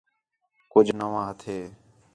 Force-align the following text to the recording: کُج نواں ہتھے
کُج 0.71 0.87
نواں 0.99 1.25
ہتھے 1.29 1.57